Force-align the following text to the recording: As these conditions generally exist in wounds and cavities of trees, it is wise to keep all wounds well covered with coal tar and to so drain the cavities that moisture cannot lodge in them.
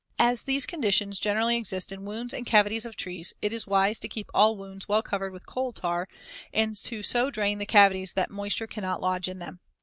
As 0.17 0.45
these 0.45 0.65
conditions 0.65 1.19
generally 1.19 1.55
exist 1.57 1.91
in 1.91 2.05
wounds 2.05 2.33
and 2.33 2.43
cavities 2.43 2.85
of 2.85 2.95
trees, 2.95 3.35
it 3.39 3.53
is 3.53 3.67
wise 3.67 3.99
to 3.99 4.07
keep 4.07 4.31
all 4.33 4.57
wounds 4.57 4.87
well 4.89 5.03
covered 5.03 5.31
with 5.31 5.45
coal 5.45 5.71
tar 5.71 6.07
and 6.51 6.75
to 6.85 7.03
so 7.03 7.29
drain 7.29 7.59
the 7.59 7.67
cavities 7.67 8.13
that 8.13 8.31
moisture 8.31 8.65
cannot 8.65 8.99
lodge 8.99 9.27
in 9.29 9.37
them. 9.37 9.59